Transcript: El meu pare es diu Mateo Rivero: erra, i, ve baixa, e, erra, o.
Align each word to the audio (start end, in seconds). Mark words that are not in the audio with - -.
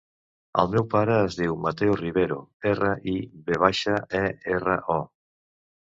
El 0.61 0.71
meu 0.75 0.87
pare 0.93 1.17
es 1.25 1.37
diu 1.41 1.59
Mateo 1.67 1.99
Rivero: 2.01 2.39
erra, 2.73 2.91
i, 3.17 3.17
ve 3.51 3.63
baixa, 3.69 4.03
e, 4.25 4.27
erra, 4.59 4.85
o. 5.01 5.03